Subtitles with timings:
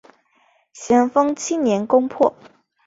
[0.73, 2.33] 咸丰七年攻破。